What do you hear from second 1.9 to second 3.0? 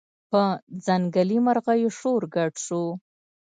شور ګډ شو